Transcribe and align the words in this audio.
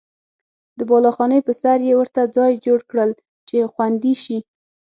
د 0.77 0.79
بالاخانې 0.91 1.39
په 1.47 1.51
سر 1.61 1.79
یې 1.87 1.93
ورته 1.99 2.21
ځای 2.37 2.51
جوړ 2.65 2.79
کړل 2.89 3.11
چې 3.49 3.57
خوندي 3.73 4.13
شي. 4.23 4.37